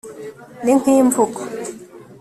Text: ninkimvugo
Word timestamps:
ninkimvugo 0.63 1.41